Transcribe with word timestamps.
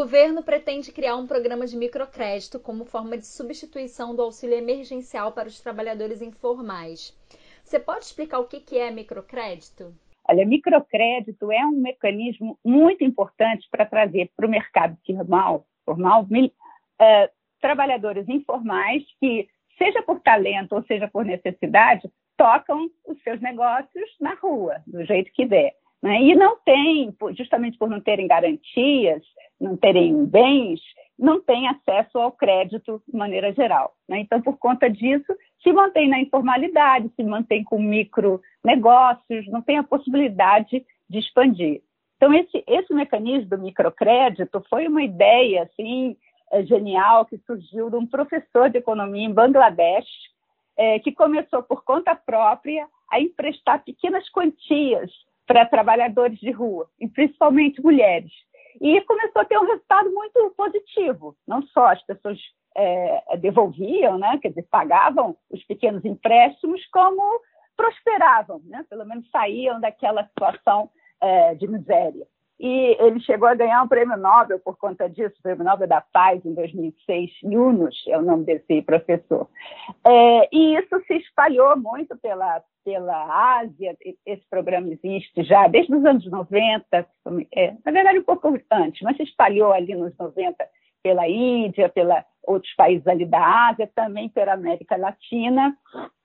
governo 0.00 0.42
pretende 0.42 0.90
criar 0.92 1.14
um 1.16 1.26
programa 1.26 1.66
de 1.66 1.76
microcrédito 1.76 2.58
como 2.58 2.86
forma 2.86 3.18
de 3.18 3.26
substituição 3.26 4.16
do 4.16 4.22
auxílio 4.22 4.56
emergencial 4.56 5.32
para 5.32 5.46
os 5.46 5.60
trabalhadores 5.60 6.22
informais. 6.22 7.14
Você 7.62 7.78
pode 7.78 8.06
explicar 8.06 8.38
o 8.38 8.46
que 8.46 8.78
é 8.78 8.90
microcrédito? 8.90 9.94
Olha, 10.26 10.46
microcrédito 10.46 11.52
é 11.52 11.62
um 11.66 11.72
mecanismo 11.72 12.58
muito 12.64 13.04
importante 13.04 13.68
para 13.70 13.84
trazer 13.84 14.30
para 14.34 14.46
o 14.46 14.50
mercado 14.50 14.96
formal, 15.04 15.66
formal 15.84 16.22
uh, 16.22 17.30
trabalhadores 17.60 18.26
informais 18.26 19.04
que, 19.20 19.48
seja 19.76 20.02
por 20.02 20.20
talento 20.20 20.76
ou 20.76 20.82
seja 20.84 21.08
por 21.08 21.26
necessidade, 21.26 22.10
tocam 22.38 22.88
os 23.06 23.22
seus 23.22 23.38
negócios 23.42 24.16
na 24.18 24.32
rua, 24.36 24.82
do 24.86 25.04
jeito 25.04 25.30
que 25.34 25.44
der. 25.44 25.74
Né? 26.02 26.22
E 26.22 26.34
não 26.34 26.56
tem, 26.64 27.14
justamente 27.36 27.76
por 27.76 27.88
não 27.88 28.00
terem 28.00 28.26
garantias, 28.26 29.22
não 29.60 29.76
terem 29.76 30.24
bens, 30.24 30.80
não 31.18 31.40
tem 31.40 31.68
acesso 31.68 32.18
ao 32.18 32.32
crédito 32.32 33.02
de 33.06 33.16
maneira 33.16 33.52
geral. 33.52 33.94
Né? 34.08 34.20
Então, 34.20 34.40
por 34.40 34.56
conta 34.56 34.88
disso, 34.88 35.36
se 35.62 35.72
mantém 35.72 36.08
na 36.08 36.18
informalidade, 36.18 37.10
se 37.14 37.22
mantém 37.22 37.62
com 37.62 37.78
micronegócios, 37.78 39.46
não 39.48 39.60
tem 39.60 39.76
a 39.76 39.84
possibilidade 39.84 40.84
de 41.08 41.18
expandir. 41.18 41.82
Então, 42.16 42.32
esse, 42.32 42.64
esse 42.66 42.92
mecanismo 42.94 43.50
do 43.50 43.58
microcrédito 43.58 44.62
foi 44.68 44.88
uma 44.88 45.02
ideia 45.02 45.64
assim, 45.64 46.16
é, 46.50 46.64
genial 46.64 47.26
que 47.26 47.38
surgiu 47.46 47.90
de 47.90 47.96
um 47.96 48.06
professor 48.06 48.70
de 48.70 48.78
economia 48.78 49.26
em 49.26 49.32
Bangladesh, 49.32 50.08
é, 50.76 50.98
que 50.98 51.12
começou 51.12 51.62
por 51.62 51.84
conta 51.84 52.14
própria 52.14 52.86
a 53.10 53.20
emprestar 53.20 53.84
pequenas 53.84 54.28
quantias 54.30 55.10
para 55.50 55.66
trabalhadores 55.66 56.38
de 56.38 56.52
rua, 56.52 56.88
e 57.00 57.08
principalmente 57.08 57.82
mulheres. 57.82 58.30
E 58.80 59.00
começou 59.00 59.42
a 59.42 59.44
ter 59.44 59.58
um 59.58 59.66
resultado 59.66 60.08
muito 60.12 60.54
positivo. 60.56 61.36
Não 61.44 61.60
só 61.62 61.86
as 61.86 62.00
pessoas 62.04 62.38
é, 62.76 63.36
devolviam, 63.38 64.16
né, 64.16 64.38
quer 64.40 64.50
dizer, 64.50 64.68
pagavam 64.70 65.36
os 65.50 65.60
pequenos 65.64 66.04
empréstimos, 66.04 66.86
como 66.92 67.20
prosperavam, 67.76 68.60
né, 68.64 68.86
pelo 68.88 69.04
menos 69.04 69.28
saíam 69.32 69.80
daquela 69.80 70.24
situação 70.28 70.88
é, 71.20 71.56
de 71.56 71.66
miséria 71.66 72.28
e 72.60 72.94
ele 73.00 73.18
chegou 73.20 73.48
a 73.48 73.54
ganhar 73.54 73.82
um 73.82 73.88
prêmio 73.88 74.18
Nobel 74.18 74.60
por 74.60 74.76
conta 74.76 75.08
disso, 75.08 75.34
o 75.38 75.42
prêmio 75.42 75.64
Nobel 75.64 75.88
da 75.88 76.02
Paz 76.02 76.44
em 76.44 76.52
2006, 76.52 77.30
Yunus 77.42 78.04
é 78.06 78.18
o 78.18 78.22
nome 78.22 78.44
desse 78.44 78.82
professor. 78.82 79.48
É, 80.06 80.48
e 80.54 80.76
isso 80.76 81.00
se 81.06 81.14
espalhou 81.14 81.74
muito 81.78 82.14
pela, 82.18 82.62
pela 82.84 83.60
Ásia, 83.60 83.96
esse 84.26 84.46
programa 84.50 84.92
existe 84.92 85.42
já 85.42 85.66
desde 85.68 85.94
os 85.94 86.04
anos 86.04 86.30
90, 86.30 87.06
é, 87.56 87.74
na 87.82 87.92
verdade 87.92 88.18
um 88.18 88.24
pouco 88.24 88.54
antes, 88.70 89.00
mas 89.00 89.16
se 89.16 89.22
espalhou 89.22 89.72
ali 89.72 89.94
nos 89.94 90.14
90 90.18 90.68
pela 91.02 91.26
Índia, 91.26 91.88
pela 91.88 92.26
outros 92.42 92.74
países 92.74 93.06
ali 93.06 93.24
da 93.24 93.70
Ásia, 93.70 93.90
também 93.94 94.28
pela 94.28 94.52
América 94.52 94.96
Latina. 94.96 95.74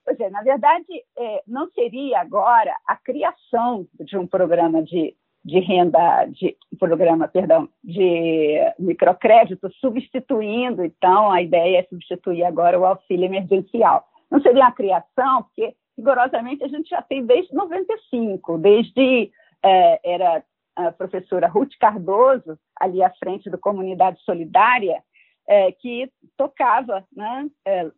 Pois 0.04 0.20
é, 0.20 0.30
na 0.30 0.42
verdade, 0.42 0.86
é, 1.18 1.44
não 1.48 1.70
seria 1.72 2.20
agora 2.20 2.76
a 2.86 2.96
criação 2.98 3.88
de 4.00 4.18
um 4.18 4.28
programa 4.28 4.84
de 4.84 5.16
de 5.46 5.60
renda, 5.60 6.26
de 6.26 6.58
programa, 6.80 7.28
perdão, 7.28 7.70
de 7.84 8.58
microcrédito, 8.80 9.72
substituindo, 9.80 10.84
então, 10.84 11.32
a 11.32 11.40
ideia 11.40 11.80
é 11.80 11.84
substituir 11.84 12.44
agora 12.44 12.80
o 12.80 12.86
auxílio 12.86 13.26
emergencial. 13.26 14.08
Não 14.32 14.42
seria 14.42 14.66
a 14.66 14.72
criação, 14.72 15.44
porque 15.44 15.76
rigorosamente 15.96 16.64
a 16.64 16.68
gente 16.68 16.90
já 16.90 17.00
tem 17.04 17.24
desde 17.24 17.54
95, 17.54 18.58
desde 18.58 19.32
é, 19.64 20.00
era 20.04 20.44
a 20.76 20.92
professora 20.92 21.48
Ruth 21.48 21.74
Cardoso, 21.80 22.58
ali 22.82 23.04
à 23.04 23.12
frente 23.12 23.48
do 23.48 23.58
Comunidade 23.60 24.20
Solidária, 24.24 25.04
é, 25.48 25.72
que 25.72 26.12
tocava, 26.38 27.06
né? 27.16 27.48
É, 27.66 27.92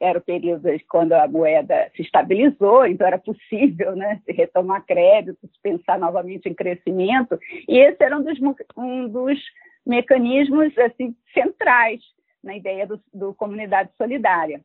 era 0.00 0.18
o 0.18 0.22
período 0.22 0.68
quando 0.88 1.12
a 1.12 1.26
moeda 1.28 1.90
se 1.94 2.02
estabilizou, 2.02 2.86
então 2.86 3.06
era 3.06 3.18
possível 3.18 3.94
né, 3.94 4.20
se 4.24 4.32
retomar 4.32 4.84
créditos, 4.84 5.50
pensar 5.62 5.98
novamente 5.98 6.48
em 6.48 6.54
crescimento, 6.54 7.38
e 7.68 7.78
esse 7.78 8.02
era 8.02 8.16
um 8.16 8.22
dos, 8.22 8.38
um 8.76 9.08
dos 9.08 9.38
mecanismos 9.86 10.76
assim, 10.78 11.14
centrais 11.32 12.00
na 12.42 12.56
ideia 12.56 12.86
do, 12.86 13.00
do 13.12 13.34
comunidade 13.34 13.90
solidária. 13.96 14.60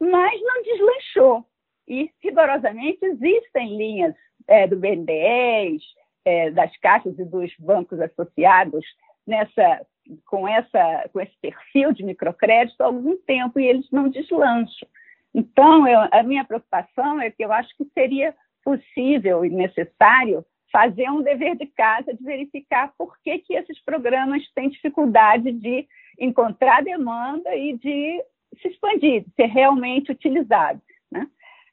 Mas 0.00 0.40
não 0.42 0.62
deslanchou, 0.62 1.44
e 1.86 2.10
rigorosamente 2.20 3.04
existem 3.04 3.76
linhas 3.76 4.14
é, 4.48 4.66
do 4.66 4.76
BNDES, 4.76 5.82
é, 6.24 6.50
das 6.50 6.76
caixas 6.78 7.18
e 7.18 7.24
dos 7.24 7.52
bancos 7.58 8.00
associados 8.00 8.84
nessa 9.26 9.86
com, 10.26 10.48
essa, 10.48 11.08
com 11.12 11.20
esse 11.20 11.36
perfil 11.40 11.92
de 11.92 12.04
microcrédito 12.04 12.82
há 12.82 12.86
algum 12.86 13.16
tempo 13.18 13.58
e 13.58 13.66
eles 13.66 13.88
não 13.90 14.08
deslancham. 14.08 14.88
Então, 15.34 15.86
eu, 15.86 16.00
a 16.10 16.22
minha 16.22 16.44
preocupação 16.44 17.20
é 17.20 17.30
que 17.30 17.44
eu 17.44 17.52
acho 17.52 17.74
que 17.76 17.84
seria 17.94 18.34
possível 18.64 19.44
e 19.44 19.50
necessário 19.50 20.44
fazer 20.70 21.10
um 21.10 21.22
dever 21.22 21.56
de 21.56 21.66
casa 21.66 22.14
de 22.14 22.22
verificar 22.22 22.92
por 22.96 23.18
que, 23.22 23.38
que 23.38 23.54
esses 23.54 23.78
programas 23.84 24.42
têm 24.54 24.70
dificuldade 24.70 25.52
de 25.52 25.86
encontrar 26.18 26.82
demanda 26.82 27.54
e 27.54 27.76
de 27.76 28.24
se 28.60 28.68
expandir, 28.68 29.24
de 29.24 29.34
ser 29.34 29.46
realmente 29.46 30.12
utilizados. 30.12 30.82
Né? 31.10 31.26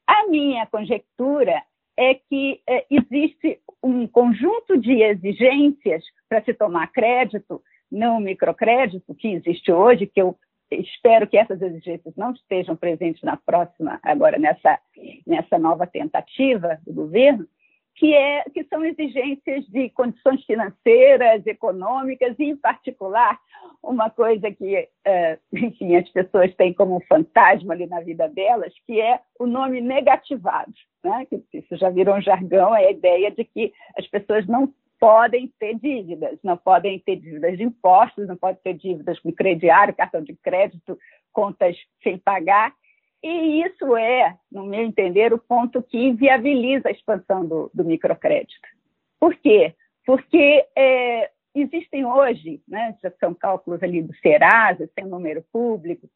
A 0.05 0.27
minha 0.27 0.65
conjectura 0.67 1.61
é 1.97 2.13
que 2.15 2.61
é, 2.67 2.85
existe 2.89 3.59
um 3.83 4.07
conjunto 4.07 4.77
de 4.77 5.01
exigências 5.01 6.03
para 6.29 6.43
se 6.43 6.53
tomar 6.53 6.87
crédito 6.91 7.61
no 7.91 8.19
microcrédito 8.19 9.15
que 9.15 9.29
existe 9.33 9.71
hoje, 9.71 10.05
que 10.05 10.21
eu 10.21 10.37
espero 10.71 11.27
que 11.27 11.37
essas 11.37 11.59
exigências 11.61 12.15
não 12.15 12.31
estejam 12.31 12.75
presentes 12.75 13.23
na 13.23 13.35
próxima, 13.35 13.99
agora 14.03 14.37
nessa, 14.37 14.79
nessa 15.25 15.57
nova 15.57 15.87
tentativa 15.87 16.79
do 16.85 16.93
governo, 16.93 17.47
que, 17.95 18.13
é, 18.13 18.45
que 18.53 18.63
são 18.65 18.85
exigências 18.85 19.65
de 19.67 19.89
condições 19.89 20.41
financeiras, 20.45 21.45
econômicas, 21.45 22.33
e, 22.39 22.45
em 22.45 22.55
particular, 22.55 23.37
uma 23.83 24.09
coisa 24.09 24.49
que, 24.51 24.79
uh, 24.79 25.39
enfim, 25.51 25.97
as 25.97 26.07
pessoas 26.09 26.55
têm 26.55 26.73
como 26.73 27.03
fantasma 27.09 27.73
ali 27.73 27.87
na 27.87 27.99
vida 27.99 28.29
delas, 28.29 28.73
que 28.87 29.01
é 29.01 29.19
o 29.37 29.45
nome 29.45 29.81
negativado. 29.81 30.71
Né? 31.03 31.27
Isso 31.51 31.75
já 31.75 31.89
virou 31.89 32.15
um 32.15 32.21
jargão, 32.21 32.73
é 32.73 32.85
a 32.85 32.91
ideia 32.91 33.31
de 33.31 33.43
que 33.43 33.73
as 33.97 34.07
pessoas 34.07 34.47
não 34.47 34.73
podem 34.99 35.51
ter 35.57 35.75
dívidas, 35.75 36.37
não 36.43 36.57
podem 36.57 36.99
ter 36.99 37.15
dívidas 37.15 37.57
de 37.57 37.63
impostos, 37.63 38.27
não 38.27 38.35
podem 38.35 38.61
ter 38.61 38.73
dívidas 38.73 39.17
com 39.19 39.31
crediário, 39.31 39.95
cartão 39.95 40.21
de 40.21 40.35
crédito, 40.35 40.97
contas 41.31 41.77
sem 42.03 42.17
pagar. 42.17 42.73
E 43.23 43.63
isso 43.63 43.95
é, 43.95 44.37
no 44.51 44.65
meu 44.65 44.81
entender, 44.81 45.33
o 45.33 45.39
ponto 45.39 45.81
que 45.81 45.97
inviabiliza 45.97 46.89
a 46.89 46.91
expansão 46.91 47.45
do, 47.45 47.71
do 47.73 47.83
microcrédito. 47.83 48.67
Por 49.19 49.35
quê? 49.35 49.73
Porque 50.05 50.65
é, 50.75 51.31
existem 51.55 52.05
hoje, 52.05 52.61
né, 52.67 52.97
já 53.01 53.11
são 53.19 53.33
cálculos 53.33 53.81
ali 53.83 54.01
do 54.01 54.15
Serasa, 54.17 54.89
sem 54.95 55.05
número 55.05 55.43
público, 55.51 56.09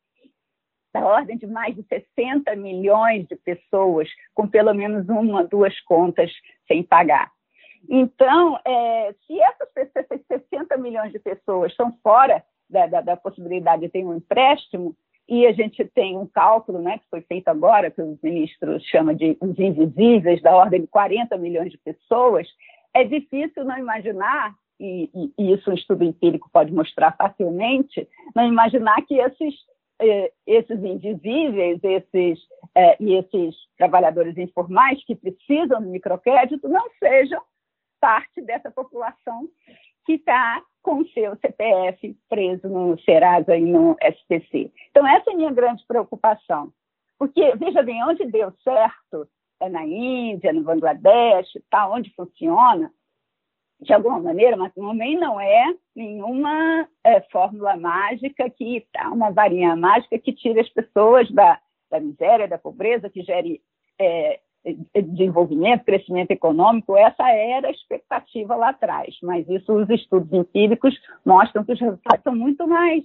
da 0.94 1.06
ordem 1.06 1.38
de 1.38 1.48
mais 1.48 1.76
de 1.76 1.84
60 1.84 2.56
milhões 2.56 3.28
de 3.28 3.36
pessoas 3.36 4.08
com 4.34 4.48
pelo 4.48 4.74
menos 4.74 5.10
uma, 5.10 5.44
duas 5.44 5.78
contas 5.82 6.32
sem 6.68 6.84
pagar. 6.84 7.32
Então, 7.90 8.60
é, 8.66 9.14
se 9.26 9.40
essas, 9.40 9.68
essas 9.96 10.22
60 10.28 10.78
milhões 10.78 11.12
de 11.12 11.20
pessoas 11.20 11.72
estão 11.72 11.92
fora 12.02 12.44
da, 12.70 12.88
da, 12.88 13.02
da, 13.02 13.18
possibilidade 13.18 13.82
de 13.82 13.90
ter 13.90 14.06
um 14.06 14.16
empréstimo, 14.16 14.96
e 15.28 15.46
a 15.46 15.54
gente 15.54 15.84
tem 15.86 16.18
um 16.18 16.28
cálculo 16.28 16.80
né, 16.80 16.98
que 16.98 17.10
foi 17.10 17.22
feito 17.22 17.48
agora, 17.48 17.90
que 17.90 18.02
os 18.02 18.22
ministros 18.22 18.84
chamam 18.86 19.16
de 19.16 19.38
os 19.40 19.58
invisíveis, 19.58 20.42
da 20.42 20.56
ordem 20.56 20.82
de 20.82 20.88
40 20.88 21.38
milhões 21.38 21.72
de 21.72 21.78
pessoas, 21.78 22.48
é 22.94 23.04
difícil 23.04 23.64
não 23.64 23.78
imaginar, 23.78 24.54
e, 24.80 25.10
e, 25.14 25.34
e 25.38 25.54
isso 25.54 25.70
um 25.70 25.74
estudo 25.74 26.04
empírico 26.04 26.50
pode 26.52 26.74
mostrar 26.74 27.16
facilmente, 27.16 28.08
não 28.36 28.46
imaginar 28.46 29.02
que 29.06 29.16
esses, 29.16 29.54
eh, 30.02 30.32
esses 30.46 30.84
invisíveis 30.84 31.80
esses, 31.84 32.40
eh, 32.76 32.98
e 33.00 33.14
esses 33.14 33.56
trabalhadores 33.78 34.38
informais 34.38 35.04
que 35.06 35.16
precisam 35.16 35.82
do 35.82 35.90
microcrédito 35.90 36.68
não 36.68 36.86
sejam 37.00 37.42
parte 38.04 38.42
dessa 38.42 38.70
população 38.70 39.48
que 40.06 40.16
está 40.16 40.62
com 40.82 41.06
seu 41.06 41.38
CPF 41.38 42.14
preso 42.28 42.68
no 42.68 43.00
Serasa 43.00 43.56
e 43.56 43.62
no 43.62 43.96
SPC. 44.02 44.70
Então, 44.92 45.08
essa 45.08 45.30
é 45.30 45.34
a 45.34 45.38
minha 45.38 45.54
grande 45.54 45.86
preocupação. 45.88 46.74
Porque, 47.18 47.56
veja 47.56 47.82
bem, 47.82 48.04
onde 48.04 48.26
deu 48.26 48.52
certo 48.62 49.26
é 49.62 49.70
na 49.70 49.86
Índia, 49.86 50.52
no 50.52 50.64
Bangladesh, 50.64 51.48
tá, 51.70 51.90
onde 51.90 52.14
funciona, 52.14 52.92
de 53.80 53.94
alguma 53.94 54.20
maneira, 54.20 54.58
mas 54.58 54.74
também 54.74 55.18
não 55.18 55.40
é 55.40 55.74
nenhuma 55.96 56.86
é, 57.06 57.22
fórmula 57.32 57.78
mágica 57.78 58.50
que 58.50 58.86
tá, 58.92 59.10
uma 59.12 59.32
varinha 59.32 59.78
mágica 59.78 60.20
que 60.20 60.34
tire 60.34 60.60
as 60.60 60.70
pessoas 60.70 61.32
da, 61.32 61.58
da 61.90 62.02
miséria, 62.02 62.50
da 62.50 62.58
pobreza, 62.58 63.10
que 63.10 63.24
gere 63.24 63.62
é, 63.98 64.42
desenvolvimento, 64.96 65.84
crescimento 65.84 66.32
econômico, 66.32 66.96
essa 66.96 67.30
era 67.30 67.68
a 67.68 67.72
expectativa 67.72 68.56
lá 68.56 68.70
atrás, 68.70 69.16
mas 69.22 69.48
isso 69.50 69.74
os 69.74 69.90
estudos 69.90 70.32
empíricos 70.32 70.98
mostram 71.26 71.66
que 71.66 71.74
os 71.74 71.80
resultados 71.80 72.24
são 72.24 72.36
muito 72.36 72.66
mais, 72.68 73.04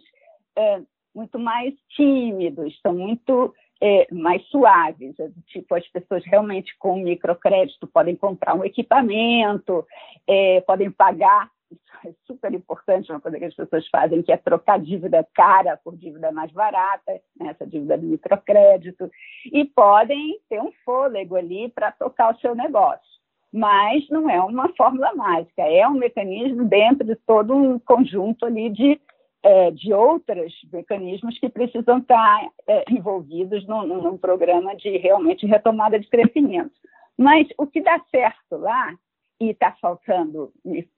é, 0.56 0.81
muito 1.14 1.38
mais 1.38 1.75
tímidos, 1.96 2.78
são 2.81 2.94
muito 2.94 3.52
é, 3.81 4.06
mais 4.12 4.44
suaves, 4.46 5.19
é, 5.19 5.31
tipo 5.49 5.75
as 5.75 5.87
pessoas 5.88 6.25
realmente 6.25 6.76
com 6.78 7.02
microcrédito 7.02 7.87
podem 7.88 8.14
comprar 8.14 8.55
um 8.55 8.64
equipamento, 8.64 9.84
é, 10.26 10.60
podem 10.60 10.90
pagar 10.90 11.50
isso 11.70 12.06
é 12.06 12.12
super 12.26 12.53
importante, 12.55 13.11
uma 13.11 13.20
coisa 13.20 13.38
que 13.38 13.44
as 13.44 13.55
pessoas 13.55 13.87
fazem, 13.88 14.23
que 14.23 14.32
é 14.32 14.37
trocar 14.37 14.79
dívida 14.79 15.26
cara 15.35 15.76
por 15.76 15.97
dívida 15.97 16.32
mais 16.32 16.50
barata, 16.50 17.20
né, 17.38 17.50
essa 17.50 17.67
dívida 17.67 17.99
do 17.99 18.06
microcrédito, 18.06 19.11
e 19.53 19.65
podem 19.65 20.38
ter 20.49 20.61
um 20.61 20.73
fôlego 20.85 21.37
ali 21.37 21.69
para 21.69 21.93
tocar 21.93 22.35
o 22.35 22.38
seu 22.38 22.55
negócio. 22.55 23.19
Mas 23.53 24.09
não 24.11 24.29
é 24.29 24.41
uma 24.41 24.69
fórmula 24.75 25.15
mágica, 25.15 25.62
é 25.62 25.87
um 25.87 25.94
mecanismo 25.94 26.65
dentro 26.65 27.06
de 27.06 27.17
todo 27.17 27.55
um 27.55 27.79
conjunto 27.79 28.44
ali 28.44 28.69
de, 28.70 29.00
é, 29.43 29.70
de 29.70 29.93
outros 29.93 30.53
mecanismos 30.73 31.38
que 31.38 31.49
precisam 31.49 31.99
estar 31.99 32.49
é, 32.67 32.85
envolvidos 32.91 33.67
num 33.67 34.19
programa 34.19 34.75
de 34.76 34.97
realmente 34.99 35.47
retomada 35.47 35.99
de 35.99 36.09
crescimento. 36.09 36.73
Mas 37.17 37.49
o 37.59 37.67
que 37.67 37.81
dá 37.81 38.00
certo 38.11 38.56
lá 38.56 38.94
e 39.40 39.50
está 39.50 39.73
faltando, 39.81 40.52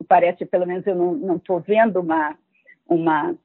parece, 0.08 0.46
pelo 0.46 0.66
menos 0.66 0.86
eu 0.86 0.94
não 0.94 1.36
estou 1.36 1.60
vendo 1.60 2.00
uma, 2.00 2.36
uma 2.88 3.36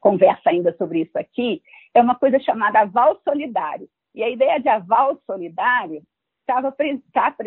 conversa 0.00 0.50
ainda 0.50 0.74
sobre 0.76 1.02
isso 1.02 1.18
aqui, 1.18 1.62
é 1.92 2.00
uma 2.00 2.14
coisa 2.14 2.38
chamada 2.38 2.80
aval 2.80 3.20
solidário. 3.24 3.88
E 4.14 4.22
a 4.22 4.30
ideia 4.30 4.60
de 4.60 4.68
aval 4.68 5.18
solidário 5.26 6.02
estava 6.40 6.70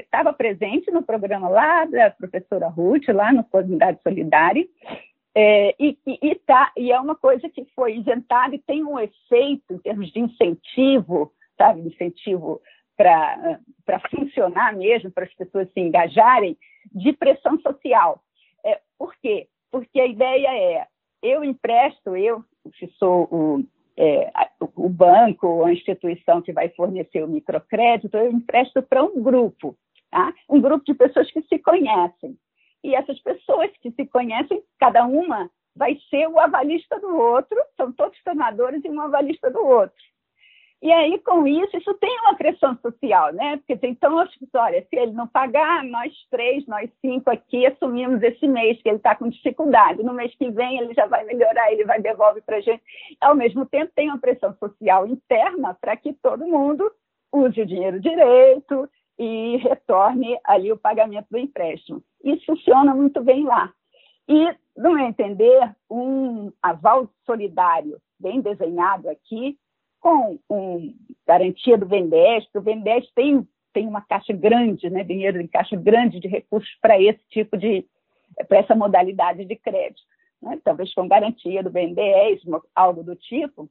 tá, 0.09 0.33
presente 0.33 0.91
no 0.91 1.03
programa 1.03 1.47
lá 1.47 1.85
da 1.85 2.09
professora 2.11 2.67
Ruth, 2.67 3.07
lá 3.09 3.31
no 3.31 3.43
Comunidade 3.43 3.99
Solidária, 4.01 4.67
é, 5.35 5.75
e, 5.79 5.95
e, 6.07 6.35
tá, 6.47 6.71
e 6.75 6.91
é 6.91 6.99
uma 6.99 7.15
coisa 7.15 7.47
que 7.47 7.63
foi 7.75 7.97
isentada 7.97 8.55
e 8.55 8.59
tem 8.59 8.83
um 8.83 8.99
efeito 8.99 9.71
em 9.71 9.77
termos 9.77 10.11
de 10.11 10.19
incentivo, 10.19 11.31
sabe, 11.55 11.81
incentivo 11.81 12.59
para 12.97 13.99
funcionar 14.09 14.75
mesmo, 14.75 15.11
para 15.11 15.25
as 15.25 15.33
pessoas 15.35 15.71
se 15.71 15.79
engajarem, 15.79 16.57
de 16.91 17.13
pressão 17.13 17.59
social. 17.61 18.21
É, 18.65 18.81
por 18.97 19.15
quê? 19.17 19.47
Porque 19.71 20.01
a 20.01 20.07
ideia 20.07 20.47
é, 20.47 20.87
eu 21.21 21.43
empresto, 21.43 22.15
eu 22.15 22.43
que 22.73 22.87
sou 22.97 23.27
o, 23.31 23.63
é, 23.95 24.29
o 24.75 24.89
banco, 24.89 25.63
a 25.63 25.71
instituição 25.71 26.41
que 26.41 26.51
vai 26.51 26.69
fornecer 26.69 27.23
o 27.23 27.27
microcrédito, 27.27 28.17
eu 28.17 28.31
empresto 28.31 28.81
para 28.81 29.03
um 29.03 29.21
grupo, 29.21 29.77
tá? 30.11 30.33
um 30.49 30.59
grupo 30.59 30.83
de 30.83 30.93
pessoas 30.93 31.31
que 31.31 31.41
se 31.43 31.59
conhecem. 31.59 32.37
E 32.83 32.95
essas 32.95 33.19
pessoas 33.19 33.71
que 33.81 33.91
se 33.91 34.05
conhecem, 34.05 34.61
cada 34.79 35.05
uma 35.05 35.49
vai 35.75 35.97
ser 36.09 36.27
o 36.27 36.39
avalista 36.39 36.99
do 36.99 37.15
outro, 37.15 37.57
são 37.75 37.91
todos 37.91 38.21
tomadores 38.23 38.83
e 38.83 38.89
um 38.89 38.99
avalista 38.99 39.49
do 39.51 39.63
outro. 39.63 39.95
E 40.79 40.91
aí, 40.91 41.17
com 41.19 41.47
isso, 41.47 41.75
isso 41.75 41.91
tem 41.95 42.19
uma 42.19 42.35
pressão 42.35 42.77
social, 42.77 43.33
né? 43.33 43.57
Porque 43.57 43.87
então, 43.87 44.15
olha, 44.15 44.81
se 44.87 44.95
ele 44.95 45.11
não 45.11 45.27
pagar, 45.27 45.83
nós 45.83 46.13
três, 46.29 46.67
nós 46.67 46.89
cinco 47.01 47.31
aqui 47.31 47.65
assumimos 47.65 48.21
esse 48.21 48.47
mês 48.47 48.79
que 48.81 48.89
ele 48.89 48.97
está 48.97 49.15
com 49.15 49.27
dificuldade. 49.27 50.03
No 50.03 50.13
mês 50.13 50.35
que 50.35 50.51
vem 50.51 50.77
ele 50.79 50.93
já 50.93 51.07
vai 51.07 51.23
melhorar, 51.25 51.71
ele 51.71 51.83
vai 51.83 51.99
devolver 51.99 52.43
para 52.43 52.57
a 52.57 52.61
gente. 52.61 52.83
Ao 53.19 53.33
mesmo 53.33 53.65
tempo, 53.65 53.91
tem 53.95 54.09
uma 54.09 54.19
pressão 54.19 54.55
social 54.59 55.07
interna 55.07 55.75
para 55.81 55.97
que 55.97 56.13
todo 56.13 56.45
mundo 56.45 56.91
use 57.33 57.59
o 57.59 57.65
dinheiro 57.65 57.99
direito 57.99 58.87
e 59.17 59.57
retorne 59.57 60.37
ali 60.43 60.71
o 60.71 60.77
pagamento 60.77 61.27
do 61.31 61.39
empréstimo. 61.39 62.03
Isso 62.23 62.45
funciona 62.45 62.93
muito 62.93 63.23
bem 63.23 63.45
lá. 63.45 63.73
E, 64.29 64.55
no 64.75 64.93
meu 64.93 65.07
entender, 65.07 65.75
um 65.89 66.51
aval 66.61 67.09
solidário 67.25 67.99
bem 68.19 68.41
desenhado 68.41 69.09
aqui 69.09 69.57
com 69.99 70.39
um, 70.49 70.95
garantia 71.25 71.77
do 71.77 71.85
BNDES, 71.85 72.47
o 72.55 72.61
BNDES 72.61 73.11
tem, 73.13 73.47
tem 73.73 73.87
uma 73.87 74.01
caixa 74.01 74.33
grande, 74.33 74.89
né, 74.89 75.03
dinheiro 75.03 75.41
em 75.41 75.47
caixa 75.47 75.75
grande 75.75 76.19
de 76.19 76.27
recursos 76.27 76.73
para 76.81 77.01
esse 77.01 77.23
tipo 77.29 77.57
de, 77.57 77.85
para 78.47 78.59
essa 78.59 78.75
modalidade 78.75 79.45
de 79.45 79.55
crédito. 79.55 80.01
Né? 80.41 80.59
Talvez 80.63 80.93
com 80.93 81.07
garantia 81.07 81.63
do 81.63 81.69
BNDES, 81.69 82.43
algo 82.75 83.03
do 83.03 83.15
tipo, 83.15 83.69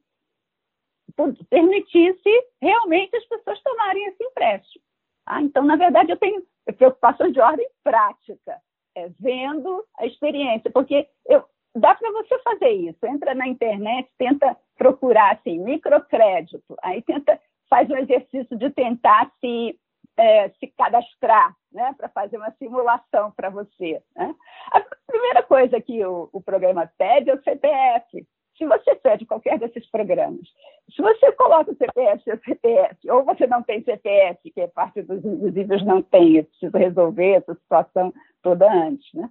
permitisse 1.49 2.45
realmente 2.61 3.15
as 3.15 3.25
pessoas 3.25 3.61
tomarem 3.61 4.05
esse 4.07 4.23
empréstimo. 4.23 4.83
Tá? 5.25 5.41
Então, 5.41 5.63
na 5.63 5.75
verdade, 5.75 6.11
eu 6.11 6.17
tenho 6.17 6.43
preocupações 6.77 7.33
de 7.33 7.39
ordem 7.39 7.67
prática, 7.83 8.61
é, 8.95 9.09
vendo 9.19 9.85
a 9.97 10.05
experiência, 10.05 10.69
porque 10.71 11.07
eu, 11.25 11.43
dá 11.79 11.95
para 11.95 12.11
você 12.11 12.37
fazer 12.39 12.69
isso. 12.69 13.05
Entra 13.05 13.33
na 13.33 13.47
internet, 13.47 14.09
tenta 14.17 14.55
procurar 14.77 15.33
assim, 15.33 15.59
microcrédito, 15.59 16.75
aí 16.81 17.01
tenta, 17.01 17.39
faz 17.69 17.89
um 17.89 17.97
exercício 17.97 18.57
de 18.57 18.69
tentar 18.69 19.31
se, 19.39 19.79
é, 20.15 20.49
se 20.49 20.67
cadastrar, 20.77 21.55
né, 21.71 21.93
para 21.97 22.09
fazer 22.09 22.37
uma 22.37 22.51
simulação 22.51 23.31
para 23.31 23.49
você. 23.49 24.01
Né? 24.15 24.35
A 24.71 24.81
primeira 25.07 25.43
coisa 25.43 25.81
que 25.81 26.05
o, 26.05 26.29
o 26.31 26.41
programa 26.41 26.91
pede 26.97 27.29
é 27.29 27.33
o 27.33 27.43
CPF. 27.43 28.25
Se 28.57 28.65
você 28.65 28.95
pede 28.95 29.25
qualquer 29.25 29.59
desses 29.59 29.87
programas, 29.91 30.47
se 30.89 30.99
você 31.01 31.31
coloca 31.33 31.71
o 31.71 31.75
CPF, 31.75 32.23
seu 32.23 32.39
CPF, 32.39 33.11
ou 33.11 33.23
você 33.23 33.45
não 33.45 33.61
tem 33.61 33.83
CPF, 33.83 34.49
que 34.49 34.61
é 34.61 34.67
parte 34.67 35.03
dos 35.03 35.23
invisíveis 35.23 35.85
não 35.85 36.01
tem, 36.01 36.37
eu 36.37 36.43
preciso 36.45 36.75
resolver 36.75 37.33
essa 37.33 37.53
situação 37.53 38.11
toda 38.41 38.71
antes, 38.71 39.13
né? 39.13 39.29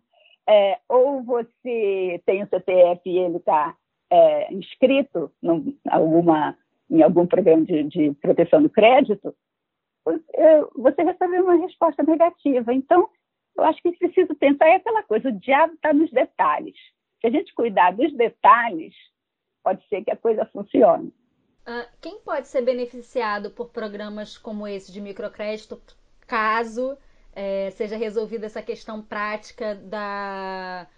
É, 0.48 0.78
ou 0.88 1.22
você 1.22 2.22
tem 2.24 2.42
o 2.42 2.48
CPF 2.48 3.00
e 3.04 3.18
ele 3.18 3.36
está 3.38 3.76
é, 4.10 4.52
inscrito 4.52 5.32
num, 5.42 5.76
alguma, 5.88 6.56
em 6.90 7.02
algum 7.02 7.26
programa 7.26 7.64
de, 7.64 7.82
de 7.84 8.12
proteção 8.20 8.62
do 8.62 8.70
crédito, 8.70 9.34
você 10.76 11.02
recebe 11.02 11.40
uma 11.40 11.56
resposta 11.56 12.02
negativa. 12.02 12.72
Então, 12.72 13.08
eu 13.56 13.64
acho 13.64 13.82
que 13.82 13.92
preciso 13.92 14.34
pensar 14.34 14.68
é 14.68 14.76
aquela 14.76 15.02
coisa, 15.02 15.28
o 15.28 15.32
diabo 15.32 15.74
está 15.74 15.92
nos 15.92 16.10
detalhes. 16.10 16.76
Se 17.20 17.26
a 17.26 17.30
gente 17.30 17.52
cuidar 17.54 17.92
dos 17.92 18.12
detalhes, 18.14 18.94
pode 19.64 19.86
ser 19.88 20.04
que 20.04 20.10
a 20.10 20.16
coisa 20.16 20.44
funcione. 20.46 21.12
Uh, 21.66 21.88
quem 22.00 22.20
pode 22.20 22.46
ser 22.46 22.62
beneficiado 22.62 23.50
por 23.50 23.70
programas 23.70 24.38
como 24.38 24.68
esse 24.68 24.92
de 24.92 25.00
microcrédito, 25.00 25.82
caso 26.26 26.96
é, 27.36 27.70
seja 27.72 27.96
resolvida 27.98 28.46
essa 28.46 28.62
questão 28.62 29.02
prática 29.02 29.74
da 29.74 30.88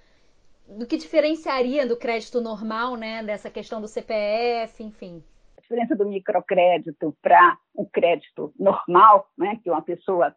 do 0.69 0.87
que 0.87 0.99
diferenciaria 0.99 1.87
do 1.87 1.97
crédito 1.97 2.43
normal, 2.43 2.95
né, 2.95 3.23
dessa 3.23 3.51
questão 3.51 3.81
do 3.81 3.89
CPF, 3.89 4.83
enfim. 4.83 5.25
A 5.57 5.63
diferença 5.63 5.97
do 5.97 6.07
microcrédito 6.07 7.17
para 7.23 7.57
o 7.75 7.87
crédito 7.87 8.53
normal, 8.59 9.31
né, 9.37 9.59
que 9.65 9.71
uma 9.71 9.81
pessoa 9.81 10.37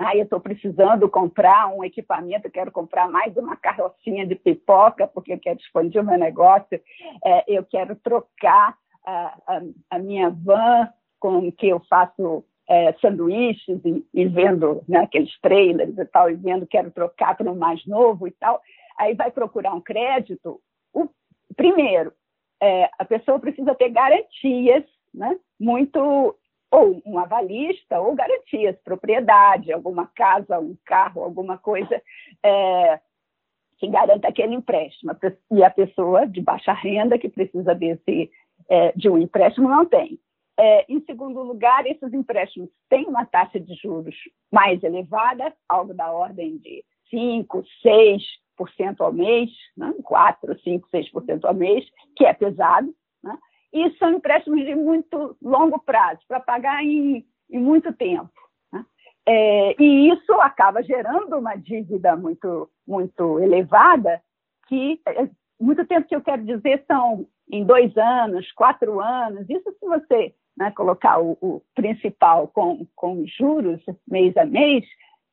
ah, 0.00 0.16
eu 0.16 0.24
estou 0.24 0.40
precisando 0.40 1.08
comprar 1.08 1.68
um 1.68 1.84
equipamento, 1.84 2.50
quero 2.50 2.72
comprar 2.72 3.08
mais 3.08 3.36
uma 3.36 3.56
carrocinha 3.56 4.26
de 4.26 4.34
pipoca, 4.34 5.06
porque 5.06 5.32
eu 5.32 5.38
quero 5.38 5.58
expandir 5.58 6.02
o 6.02 6.04
meu 6.04 6.18
negócio, 6.18 6.80
é, 7.24 7.44
eu 7.46 7.64
quero 7.64 7.94
trocar 7.96 8.76
a, 9.04 9.38
a, 9.46 9.62
a, 9.90 9.98
minha 9.98 10.30
van 10.30 10.88
com 11.20 11.50
que 11.52 11.68
eu 11.68 11.80
faço 11.88 12.44
é, 12.68 12.92
sanduíches 13.00 13.80
e, 13.84 14.04
e 14.12 14.26
vendo 14.26 14.82
né, 14.86 14.98
aqueles 15.00 15.32
trailers 15.40 15.96
e 15.96 16.04
tal, 16.04 16.30
e 16.30 16.34
vendo 16.34 16.66
quero 16.66 16.90
trocar 16.90 17.36
para 17.36 17.50
um 17.50 17.56
mais 17.56 17.84
novo 17.86 18.28
e 18.28 18.30
tal, 18.32 18.60
aí 18.98 19.14
vai 19.14 19.30
procurar 19.30 19.74
um 19.74 19.80
crédito. 19.80 20.60
O, 20.92 21.08
primeiro, 21.56 22.12
é, 22.60 22.90
a 22.98 23.04
pessoa 23.04 23.38
precisa 23.38 23.74
ter 23.74 23.88
garantias, 23.88 24.84
né, 25.14 25.36
muito 25.58 26.36
ou 26.70 27.00
um 27.06 27.18
avalista 27.18 27.98
ou 27.98 28.14
garantias, 28.14 28.76
propriedade, 28.84 29.72
alguma 29.72 30.06
casa, 30.14 30.58
um 30.58 30.76
carro, 30.84 31.22
alguma 31.22 31.56
coisa 31.56 32.02
é, 32.42 33.00
que 33.78 33.88
garanta 33.88 34.28
aquele 34.28 34.54
empréstimo. 34.54 35.16
E 35.50 35.64
a 35.64 35.70
pessoa 35.70 36.26
de 36.26 36.42
baixa 36.42 36.74
renda 36.74 37.18
que 37.18 37.30
precisa 37.30 37.74
desse 37.74 38.30
é, 38.68 38.92
de 38.92 39.08
um 39.08 39.16
empréstimo 39.16 39.66
não 39.66 39.86
tem. 39.86 40.18
É, 40.60 40.84
em 40.88 41.00
segundo 41.04 41.40
lugar, 41.40 41.86
esses 41.86 42.12
empréstimos 42.12 42.68
têm 42.88 43.06
uma 43.06 43.24
taxa 43.24 43.60
de 43.60 43.74
juros 43.76 44.16
mais 44.50 44.82
elevada, 44.82 45.54
algo 45.68 45.94
da 45.94 46.10
ordem 46.10 46.58
de 46.58 46.84
5, 47.10 47.62
6% 47.84 49.00
ao 49.00 49.12
mês, 49.12 49.50
né? 49.76 49.94
4, 50.02 50.58
5, 50.60 50.88
6% 50.92 51.44
ao 51.44 51.54
mês, 51.54 51.88
que 52.16 52.26
é 52.26 52.34
pesado. 52.34 52.92
Né? 53.22 53.38
E 53.72 53.90
são 53.98 54.12
empréstimos 54.12 54.64
de 54.64 54.74
muito 54.74 55.36
longo 55.40 55.78
prazo, 55.78 56.20
para 56.26 56.40
pagar 56.40 56.82
em, 56.82 57.24
em, 57.48 57.58
muito 57.60 57.92
tempo. 57.92 58.32
Né? 58.72 58.84
É, 59.26 59.80
e 59.80 60.08
isso 60.10 60.32
acaba 60.40 60.82
gerando 60.82 61.38
uma 61.38 61.54
dívida 61.54 62.16
muito, 62.16 62.68
muito 62.84 63.38
elevada, 63.38 64.20
que 64.66 65.00
é, 65.06 65.30
muito 65.60 65.86
tempo 65.86 66.08
que 66.08 66.16
eu 66.16 66.20
quero 66.20 66.44
dizer 66.44 66.84
são 66.88 67.28
em 67.48 67.64
dois 67.64 67.96
anos, 67.96 68.50
quatro 68.52 69.00
anos. 69.00 69.48
Isso 69.48 69.72
se 69.78 69.86
você 69.86 70.34
né, 70.58 70.72
colocar 70.72 71.20
o, 71.20 71.38
o, 71.40 71.62
principal 71.74 72.48
com, 72.48 72.84
com 72.96 73.24
juros 73.26 73.80
mês 74.06 74.36
a 74.36 74.44
mês, 74.44 74.84